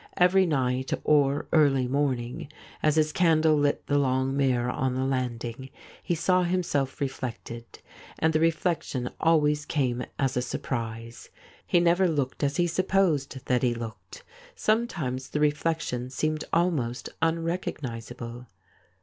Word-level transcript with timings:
Every 0.17 0.47
nighty 0.47 0.97
or 1.03 1.47
early 1.53 1.87
morning, 1.87 2.51
as 2.81 2.95
his 2.95 3.11
candle 3.11 3.55
lit 3.55 3.85
the 3.85 3.99
long 3.99 4.35
mirror 4.35 4.71
on 4.71 4.95
the 4.95 5.05
landing, 5.05 5.69
he 6.01 6.15
saw 6.15 6.41
himself 6.41 6.99
reflected, 6.99 7.65
and 8.17 8.33
the 8.33 8.39
reflection 8.39 9.11
always 9.19 9.63
came 9.63 10.03
as 10.17 10.35
a 10.35 10.41
surprise. 10.41 11.29
He 11.67 11.79
never 11.79 12.07
looked 12.07 12.43
as 12.43 12.57
he 12.57 12.65
supposed 12.65 13.45
that 13.45 13.61
he 13.61 13.75
looked; 13.75 14.23
sometimes 14.55 15.29
the 15.29 15.39
reflec 15.39 15.81
tion 15.81 16.09
seemed 16.09 16.45
almost 16.51 17.09
unrecognis 17.21 18.11
able. 18.11 18.47